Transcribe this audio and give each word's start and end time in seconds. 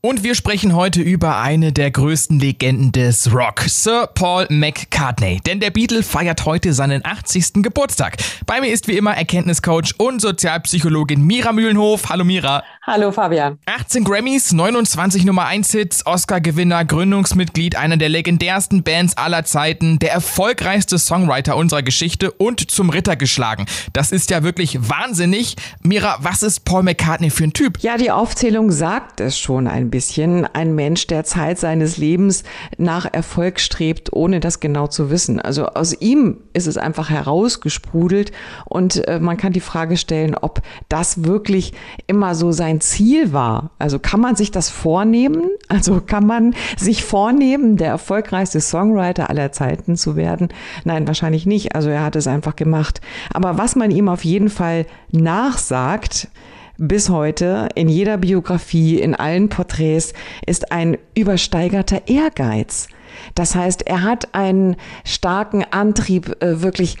Und 0.00 0.22
wir 0.22 0.36
sprechen 0.36 0.76
heute 0.76 1.02
über 1.02 1.38
eine 1.38 1.72
der 1.72 1.90
größten 1.90 2.38
Legenden 2.38 2.92
des 2.92 3.34
Rock, 3.34 3.62
Sir 3.66 4.06
Paul 4.06 4.46
McCartney. 4.48 5.40
Denn 5.44 5.58
der 5.58 5.70
Beatle 5.70 6.04
feiert 6.04 6.46
heute 6.46 6.72
seinen 6.72 7.04
80. 7.04 7.64
Geburtstag. 7.64 8.16
Bei 8.46 8.60
mir 8.60 8.68
ist 8.68 8.86
wie 8.86 8.96
immer 8.96 9.16
Erkenntniscoach 9.16 9.96
und 9.98 10.20
Sozialpsychologin 10.20 11.26
Mira 11.26 11.52
Mühlenhof. 11.52 12.10
Hallo 12.10 12.22
Mira. 12.22 12.62
Hallo 12.86 13.10
Fabian. 13.10 13.58
18 13.66 14.04
Grammys, 14.04 14.52
29 14.52 15.24
Nummer 15.24 15.46
1 15.46 15.72
Hits, 15.72 16.06
Oscar-Gewinner, 16.06 16.84
Gründungsmitglied 16.84 17.74
einer 17.74 17.96
der 17.96 18.08
legendärsten 18.08 18.84
Bands 18.84 19.16
aller 19.16 19.44
Zeiten, 19.44 19.98
der 19.98 20.12
erfolgreichste 20.12 21.00
Songwriter 21.00 21.56
unserer 21.56 21.82
Geschichte 21.82 22.30
und 22.30 22.70
zum 22.70 22.90
Ritter 22.90 23.16
geschlagen. 23.16 23.66
Das 23.92 24.12
ist 24.12 24.30
ja 24.30 24.44
wirklich 24.44 24.88
wahnsinnig. 24.88 25.56
Mira, 25.82 26.18
was 26.20 26.44
ist 26.44 26.60
Paul 26.64 26.84
McCartney 26.84 27.30
für 27.30 27.44
ein 27.44 27.52
Typ? 27.52 27.80
Ja, 27.80 27.96
die 27.96 28.12
Aufzählung 28.12 28.70
sagt 28.70 29.20
es 29.20 29.36
schon 29.36 29.66
ein 29.66 29.87
bisschen. 29.90 30.44
Ein 30.44 30.74
Mensch, 30.74 31.06
der 31.06 31.24
Zeit 31.24 31.58
seines 31.58 31.96
Lebens 31.96 32.44
nach 32.76 33.06
Erfolg 33.10 33.60
strebt, 33.60 34.12
ohne 34.12 34.40
das 34.40 34.60
genau 34.60 34.86
zu 34.86 35.10
wissen. 35.10 35.40
Also 35.40 35.66
aus 35.66 36.00
ihm 36.00 36.38
ist 36.52 36.66
es 36.66 36.76
einfach 36.76 37.10
herausgesprudelt 37.10 38.32
und 38.64 39.06
äh, 39.08 39.20
man 39.20 39.36
kann 39.36 39.52
die 39.52 39.60
Frage 39.60 39.96
stellen, 39.96 40.34
ob 40.34 40.62
das 40.88 41.24
wirklich 41.24 41.72
immer 42.06 42.34
so 42.34 42.52
sein 42.52 42.80
Ziel 42.80 43.32
war. 43.32 43.70
Also 43.78 43.98
kann 43.98 44.20
man 44.20 44.36
sich 44.36 44.50
das 44.50 44.70
vornehmen? 44.70 45.50
Also 45.68 46.00
kann 46.00 46.26
man 46.26 46.54
sich 46.76 47.04
vornehmen, 47.04 47.76
der 47.76 47.88
erfolgreichste 47.88 48.60
Songwriter 48.60 49.28
aller 49.30 49.52
Zeiten 49.52 49.96
zu 49.96 50.16
werden? 50.16 50.48
Nein, 50.84 51.06
wahrscheinlich 51.06 51.46
nicht. 51.46 51.74
Also 51.74 51.90
er 51.90 52.02
hat 52.02 52.16
es 52.16 52.26
einfach 52.26 52.56
gemacht. 52.56 53.00
Aber 53.32 53.58
was 53.58 53.76
man 53.76 53.90
ihm 53.90 54.08
auf 54.08 54.24
jeden 54.24 54.48
Fall 54.48 54.86
nachsagt, 55.10 56.28
bis 56.78 57.10
heute 57.10 57.68
in 57.74 57.88
jeder 57.88 58.16
Biografie, 58.16 59.00
in 59.00 59.16
allen 59.16 59.48
Porträts 59.48 60.12
ist 60.46 60.70
ein 60.70 60.96
übersteigerter 61.14 62.02
Ehrgeiz. 62.06 62.86
Das 63.34 63.56
heißt, 63.56 63.86
er 63.86 64.04
hat 64.04 64.34
einen 64.34 64.76
starken 65.04 65.64
Antrieb, 65.64 66.40
äh, 66.40 66.62
wirklich 66.62 66.96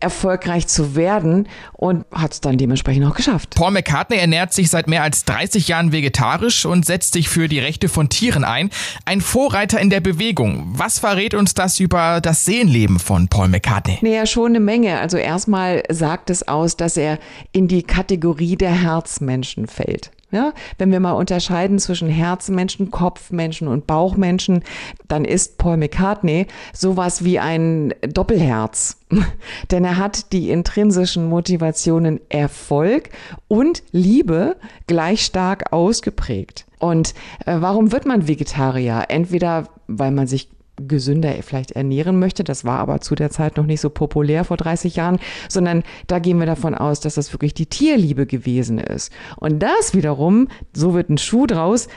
erfolgreich 0.00 0.66
zu 0.66 0.96
werden 0.96 1.48
und 1.72 2.04
hat 2.12 2.32
es 2.32 2.40
dann 2.40 2.58
dementsprechend 2.58 3.06
auch 3.06 3.14
geschafft. 3.14 3.54
Paul 3.54 3.72
McCartney 3.72 4.16
ernährt 4.16 4.52
sich 4.52 4.70
seit 4.70 4.88
mehr 4.88 5.02
als 5.02 5.24
30 5.24 5.68
Jahren 5.68 5.92
vegetarisch 5.92 6.66
und 6.66 6.84
setzt 6.84 7.12
sich 7.12 7.28
für 7.28 7.48
die 7.48 7.58
Rechte 7.58 7.88
von 7.88 8.08
Tieren 8.08 8.44
ein. 8.44 8.70
Ein 9.04 9.20
Vorreiter 9.20 9.80
in 9.80 9.90
der 9.90 10.00
Bewegung. 10.00 10.66
Was 10.72 10.98
verrät 10.98 11.34
uns 11.34 11.54
das 11.54 11.80
über 11.80 12.20
das 12.20 12.44
Seelenleben 12.44 12.98
von 12.98 13.28
Paul 13.28 13.48
McCartney? 13.48 13.98
Naja, 14.00 14.26
schon 14.26 14.52
eine 14.52 14.60
Menge. 14.60 14.98
Also 14.98 15.16
erstmal 15.16 15.82
sagt 15.90 16.30
es 16.30 16.46
aus, 16.46 16.76
dass 16.76 16.96
er 16.96 17.18
in 17.52 17.68
die 17.68 17.82
Kategorie 17.82 18.56
der 18.56 18.72
Herzmenschen 18.72 19.66
fällt. 19.66 20.10
Ja, 20.30 20.52
wenn 20.76 20.92
wir 20.92 21.00
mal 21.00 21.12
unterscheiden 21.12 21.78
zwischen 21.78 22.10
Herzmenschen, 22.10 22.90
Kopfmenschen 22.90 23.66
und 23.66 23.86
Bauchmenschen, 23.86 24.62
dann 25.06 25.24
ist 25.24 25.56
Paul 25.56 25.78
McCartney 25.78 26.46
sowas 26.74 27.24
wie 27.24 27.38
ein 27.38 27.94
Doppelherz. 28.02 28.98
Denn 29.70 29.86
er 29.86 29.96
hat 29.96 30.32
die 30.32 30.50
intrinsischen 30.50 31.30
Motivationen 31.30 32.20
Erfolg 32.28 33.08
und 33.48 33.82
Liebe 33.90 34.56
gleich 34.86 35.24
stark 35.24 35.72
ausgeprägt. 35.72 36.66
Und 36.78 37.14
äh, 37.46 37.56
warum 37.60 37.90
wird 37.90 38.04
man 38.04 38.28
Vegetarier? 38.28 39.06
Entweder 39.08 39.68
weil 39.86 40.10
man 40.10 40.26
sich 40.26 40.50
gesünder 40.86 41.34
vielleicht 41.42 41.72
ernähren 41.72 42.18
möchte. 42.18 42.44
Das 42.44 42.64
war 42.64 42.78
aber 42.78 43.00
zu 43.00 43.14
der 43.14 43.30
Zeit 43.30 43.56
noch 43.56 43.66
nicht 43.66 43.80
so 43.80 43.90
populär 43.90 44.44
vor 44.44 44.56
30 44.56 44.96
Jahren, 44.96 45.18
sondern 45.48 45.82
da 46.06 46.18
gehen 46.18 46.38
wir 46.38 46.46
davon 46.46 46.74
aus, 46.74 47.00
dass 47.00 47.14
das 47.14 47.32
wirklich 47.32 47.54
die 47.54 47.66
Tierliebe 47.66 48.26
gewesen 48.26 48.78
ist. 48.78 49.12
Und 49.36 49.60
das 49.60 49.94
wiederum, 49.94 50.48
so 50.72 50.94
wird 50.94 51.10
ein 51.10 51.18
Schuh 51.18 51.46
draus, 51.46 51.88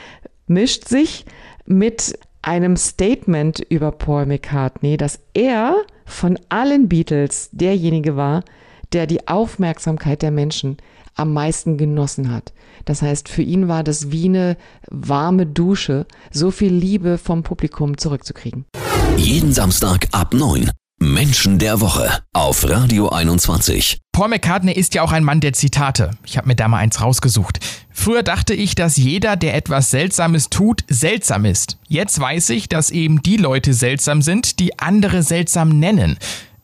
mischt 0.48 0.88
sich 0.88 1.26
mit 1.66 2.18
einem 2.42 2.76
Statement 2.76 3.60
über 3.70 3.92
Paul 3.92 4.26
McCartney, 4.26 4.98
dass 4.98 5.20
er 5.34 5.78
von 6.06 6.40
allen 6.50 6.90
Beatles 6.90 7.50
derjenige 7.52 8.16
war, 8.16 8.44
der 8.94 9.08
die 9.08 9.28
Aufmerksamkeit 9.28 10.22
der 10.22 10.32
Menschen 10.32 10.78
am 11.16 11.34
meisten 11.34 11.78
genossen 11.78 12.32
hat. 12.32 12.54
Das 12.86 13.02
heißt, 13.02 13.30
für 13.30 13.42
ihn 13.42 13.68
war 13.68 13.84
das 13.84 14.12
wie 14.12 14.26
eine 14.26 14.58
warme 14.90 15.46
Dusche, 15.46 16.06
so 16.32 16.52
viel 16.52 16.74
Liebe 16.74 17.18
vom 17.18 17.44
Publikum 17.44 17.98
zurückzukriegen. 17.98 18.66
Jeden 19.18 19.54
Samstag 19.54 20.08
ab 20.12 20.34
9. 20.34 20.72
Menschen 21.04 21.58
der 21.58 21.82
Woche 21.82 22.20
auf 22.32 22.70
Radio 22.70 23.10
21. 23.10 24.00
Paul 24.12 24.30
McCartney 24.30 24.72
ist 24.72 24.94
ja 24.94 25.02
auch 25.02 25.12
ein 25.12 25.24
Mann 25.24 25.42
der 25.42 25.54
Zitate. 25.54 26.12
Ich 26.26 26.38
habe 26.38 26.48
mir 26.48 26.56
da 26.56 26.68
mal 26.68 26.78
eins 26.78 27.02
rausgesucht. 27.02 27.60
Früher 27.90 28.22
dachte 28.22 28.54
ich, 28.54 28.76
dass 28.76 28.98
jeder, 28.98 29.36
der 29.36 29.56
etwas 29.56 29.90
Seltsames 29.90 30.50
tut, 30.50 30.84
seltsam 30.88 31.46
ist. 31.46 31.78
Jetzt 31.88 32.20
weiß 32.20 32.52
ich, 32.52 32.70
dass 32.70 32.92
eben 32.92 33.24
die 33.24 33.38
Leute 33.38 33.74
seltsam 33.74 34.22
sind, 34.22 34.60
die 34.60 34.78
andere 34.78 35.24
seltsam 35.24 35.70
nennen. 35.80 36.18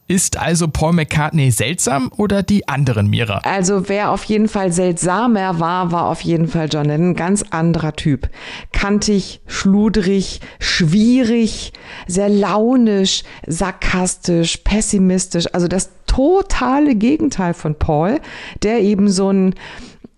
Ist 0.09 0.38
also 0.38 0.69
Paul 0.69 0.94
McCartney 0.94 1.51
seltsam 1.51 2.09
oder 2.16 2.41
die 2.41 2.66
anderen 2.69 3.09
Mira? 3.09 3.40
Also 3.44 3.90
wer 3.90 4.12
auf 4.12 4.23
jeden 4.23 4.47
Fall 4.47 4.72
seltsamer 4.72 5.59
war, 5.59 5.91
war 5.91 6.07
auf 6.07 6.22
jeden 6.22 6.47
Fall 6.47 6.69
John 6.72 6.85
Lennon. 6.85 7.13
Ganz 7.13 7.44
anderer 7.50 7.94
Typ. 7.94 8.29
Kantig, 8.72 9.41
schludrig, 9.47 10.40
schwierig, 10.59 11.73
sehr 12.07 12.29
launisch, 12.29 13.23
sarkastisch, 13.45 14.57
pessimistisch. 14.57 15.47
Also 15.53 15.68
das 15.68 15.90
totale 16.06 16.95
Gegenteil 16.95 17.53
von 17.53 17.75
Paul, 17.75 18.22
der 18.63 18.79
eben 18.79 19.09
so 19.09 19.29
ein, 19.29 19.56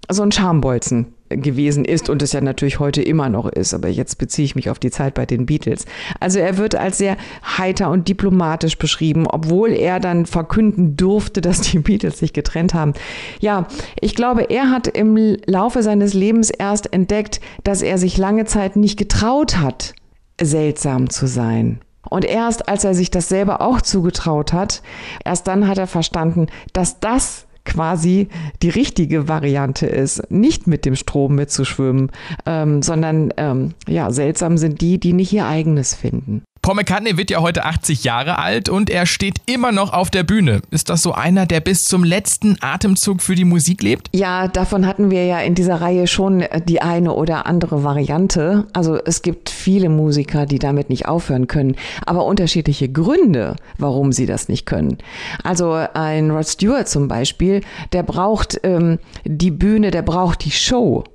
so 0.07 0.21
ein 0.21 0.31
Schambolzen 0.31 1.15
gewesen 1.29 1.85
ist 1.85 2.09
und 2.09 2.21
es 2.21 2.33
ja 2.33 2.41
natürlich 2.41 2.79
heute 2.79 3.01
immer 3.01 3.29
noch 3.29 3.47
ist, 3.47 3.73
aber 3.73 3.87
jetzt 3.87 4.17
beziehe 4.17 4.45
ich 4.45 4.55
mich 4.55 4.69
auf 4.69 4.79
die 4.79 4.91
Zeit 4.91 5.13
bei 5.13 5.25
den 5.25 5.45
Beatles. 5.45 5.85
Also 6.19 6.39
er 6.39 6.57
wird 6.57 6.75
als 6.75 6.97
sehr 6.97 7.17
heiter 7.57 7.89
und 7.91 8.07
diplomatisch 8.07 8.77
beschrieben, 8.77 9.27
obwohl 9.27 9.71
er 9.71 9.99
dann 9.99 10.25
verkünden 10.25 10.97
durfte, 10.97 11.41
dass 11.41 11.61
die 11.61 11.79
Beatles 11.79 12.19
sich 12.19 12.33
getrennt 12.33 12.73
haben. 12.73 12.93
Ja, 13.39 13.67
ich 13.99 14.15
glaube, 14.15 14.49
er 14.49 14.71
hat 14.71 14.87
im 14.87 15.37
Laufe 15.45 15.83
seines 15.83 16.13
Lebens 16.13 16.49
erst 16.49 16.93
entdeckt, 16.93 17.41
dass 17.63 17.81
er 17.81 17.97
sich 17.97 18.17
lange 18.17 18.45
Zeit 18.45 18.75
nicht 18.75 18.97
getraut 18.97 19.57
hat, 19.57 19.93
seltsam 20.41 21.09
zu 21.09 21.27
sein. 21.27 21.81
Und 22.09 22.25
erst 22.25 22.69
als 22.69 22.83
er 22.83 22.93
sich 22.93 23.11
das 23.11 23.29
selber 23.29 23.61
auch 23.61 23.81
zugetraut 23.81 24.53
hat, 24.53 24.81
erst 25.23 25.47
dann 25.47 25.67
hat 25.67 25.77
er 25.77 25.87
verstanden, 25.87 26.47
dass 26.73 26.99
das 26.99 27.45
quasi 27.69 28.27
die 28.63 28.69
richtige 28.69 29.27
Variante 29.27 29.85
ist, 29.85 30.31
nicht 30.31 30.67
mit 30.67 30.85
dem 30.85 30.95
Strom 30.95 31.35
mitzuschwimmen, 31.35 32.11
ähm, 32.45 32.81
sondern 32.81 33.31
ähm, 33.37 33.73
ja, 33.87 34.11
seltsam 34.11 34.57
sind 34.57 34.81
die, 34.81 34.99
die 34.99 35.13
nicht 35.13 35.31
ihr 35.31 35.45
eigenes 35.45 35.93
finden. 35.93 36.43
Paul 36.61 36.75
McCartney 36.75 37.17
wird 37.17 37.31
ja 37.31 37.41
heute 37.41 37.63
80 37.63 38.03
Jahre 38.03 38.37
alt 38.37 38.69
und 38.69 38.89
er 38.89 39.05
steht 39.05 39.37
immer 39.45 39.71
noch 39.71 39.93
auf 39.93 40.09
der 40.09 40.23
Bühne. 40.23 40.61
Ist 40.71 40.89
das 40.89 41.01
so 41.01 41.13
einer, 41.13 41.45
der 41.45 41.61
bis 41.61 41.85
zum 41.85 42.03
letzten 42.03 42.57
Atemzug 42.61 43.21
für 43.21 43.35
die 43.35 43.45
Musik 43.45 43.81
lebt? 43.81 44.09
Ja, 44.13 44.47
davon 44.47 44.85
hatten 44.85 45.09
wir 45.09 45.25
ja 45.25 45.39
in 45.39 45.55
dieser 45.55 45.79
Reihe 45.79 46.05
schon 46.05 46.43
die 46.67 46.81
eine 46.81 47.13
oder 47.13 47.45
andere 47.45 47.83
Variante. 47.83 48.67
Also 48.73 48.99
es 49.03 49.21
gibt 49.21 49.49
viele 49.49 49.89
Musiker, 49.89 50.45
die 50.45 50.59
damit 50.59 50.89
nicht 50.89 51.07
aufhören 51.07 51.47
können, 51.47 51.75
aber 52.05 52.25
unterschiedliche 52.25 52.89
Gründe, 52.89 53.55
warum 53.77 54.11
sie 54.11 54.25
das 54.25 54.49
nicht 54.49 54.65
können. 54.65 54.97
Also 55.43 55.71
ein 55.71 56.29
Rod 56.29 56.47
Stewart 56.47 56.89
zum 56.89 57.07
Beispiel, 57.07 57.61
der 57.93 58.03
braucht 58.03 58.59
ähm, 58.63 58.99
die 59.23 59.51
Bühne, 59.51 59.91
der 59.91 60.01
braucht 60.01 60.43
die 60.43 60.51
Show. 60.51 61.05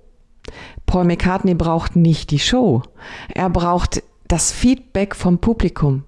Paul 0.87 1.05
McCartney 1.05 1.55
braucht 1.55 1.97
nicht 1.97 2.31
die 2.31 2.39
Show. 2.39 2.83
Er 3.35 3.51
braucht 3.51 4.03
das 4.29 4.53
Feedback 4.53 5.15
vom 5.15 5.39
Publikum, 5.39 6.05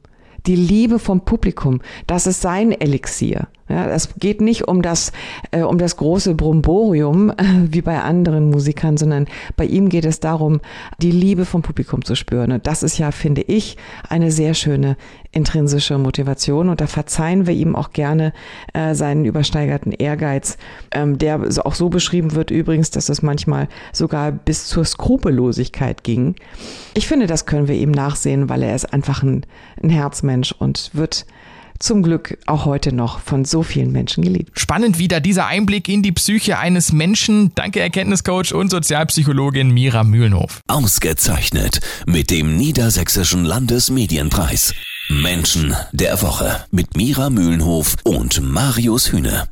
die 0.47 0.57
Liebe 0.57 0.99
vom 0.99 1.25
Publikum, 1.25 1.81
das 2.07 2.27
ist 2.27 2.41
sein 2.41 2.73
Elixier. 2.73 3.49
Ja, 3.69 3.89
es 3.89 4.11
geht 4.19 4.41
nicht 4.41 4.69
um 4.69 4.81
das, 4.81 5.11
äh, 5.51 5.63
um 5.63 5.79
das 5.79 5.97
große 5.97 6.35
Bromborium 6.35 7.31
äh, 7.31 7.35
wie 7.69 7.83
bei 7.83 8.01
anderen 8.01 8.51
Musikern, 8.51 8.97
sondern 8.97 9.27
bei 9.57 9.65
ihm 9.65 9.89
geht 9.89 10.05
es 10.05 10.21
darum, 10.21 10.61
die 11.03 11.11
Liebe 11.11 11.45
vom 11.45 11.63
Publikum 11.63 12.05
zu 12.05 12.15
spüren. 12.15 12.53
Und 12.53 12.67
das 12.69 12.85
ist 12.85 12.99
ja, 12.99 13.11
finde 13.11 13.43
ich, 13.43 13.77
eine 14.09 14.31
sehr 14.31 14.55
schöne 14.55 14.97
intrinsische 15.33 15.99
Motivation. 15.99 16.69
Und 16.69 16.81
da 16.81 16.87
verzeihen 16.87 17.49
wir 17.49 17.55
ihm 17.55 17.75
auch 17.75 17.91
gerne 17.91 18.33
äh, 18.73 18.95
seinen 18.95 19.25
übersteigerten 19.25 19.91
Ehrgeiz, 19.93 20.59
ähm, 20.93 21.19
der 21.19 21.41
auch 21.65 21.75
so 21.75 21.89
beschrieben 21.89 22.35
wird 22.37 22.53
übrigens, 22.53 22.93
dass 22.93 23.09
es 23.09 23.21
manchmal 23.21 23.69
sogar 23.93 24.31
bis 24.31 24.67
zur 24.67 24.85
Skrupellosigkeit 24.85 26.05
ging. 26.05 26.37
Ich 26.95 27.09
finde, 27.09 27.27
das 27.27 27.47
können 27.47 27.67
wir 27.67 27.75
ihm 27.75 27.91
nachsehen, 27.91 28.49
weil 28.49 28.63
er 28.63 28.77
ist 28.77 28.93
einfach 28.93 29.25
ein, 29.25 29.45
ein 29.83 29.91
Herzmensch 29.91 30.55
und 30.57 30.91
wird 30.95 31.27
zum 31.79 32.03
Glück 32.03 32.39
auch 32.47 32.65
heute 32.65 32.93
noch 32.93 33.21
von 33.21 33.45
so 33.45 33.63
vielen 33.63 33.93
Menschen 33.93 34.25
geliebt. 34.25 34.59
Spannend 34.59 34.99
wieder 34.99 35.21
dieser 35.21 35.47
Einblick 35.47 35.89
in 35.89 36.03
die 36.03 36.13
Psyche 36.13 36.59
eines 36.59 36.93
Menschen. 36.93 37.53
Danke 37.55 37.81
Erkenntniscoach 37.81 38.53
und 38.55 38.71
Sozialpsychologin 38.71 39.71
Mira 39.71 40.05
Mühlenhof. 40.05 40.61
Ausgezeichnet 40.69 41.81
mit 42.07 42.31
dem 42.31 42.57
Niedersächsischen 42.57 43.45
Landesmedienpreis. 43.45 44.75
Menschen 45.09 45.75
der 45.93 46.21
Woche 46.23 46.65
mit 46.71 46.97
Mira 46.97 47.31
Mühlenhof 47.31 47.97
und 48.05 48.43
Marius 48.43 49.13
Hühne. 49.13 49.49